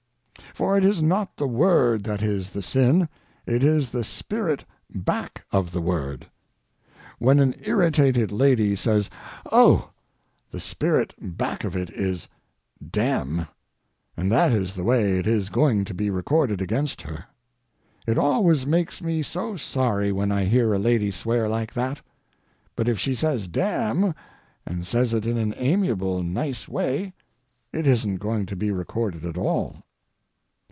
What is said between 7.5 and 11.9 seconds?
irritated lady says "oh!" the spirit back of it